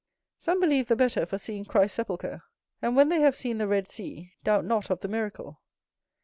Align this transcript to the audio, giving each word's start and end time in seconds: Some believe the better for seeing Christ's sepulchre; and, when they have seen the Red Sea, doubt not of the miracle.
Some 0.39 0.59
believe 0.59 0.87
the 0.87 0.95
better 0.95 1.27
for 1.27 1.37
seeing 1.37 1.63
Christ's 1.63 1.97
sepulchre; 1.97 2.41
and, 2.81 2.95
when 2.95 3.09
they 3.09 3.21
have 3.21 3.35
seen 3.35 3.59
the 3.59 3.67
Red 3.67 3.87
Sea, 3.87 4.33
doubt 4.43 4.65
not 4.65 4.89
of 4.89 5.01
the 5.01 5.07
miracle. 5.07 5.61